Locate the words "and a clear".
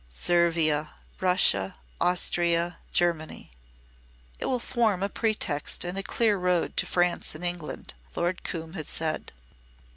5.85-6.37